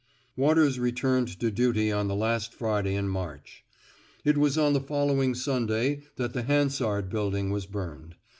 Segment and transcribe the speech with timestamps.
[0.35, 3.63] Waters returned to duty on the last Friday in March.
[4.25, 8.15] It was on the following Sunday that the Hansard Building was burned.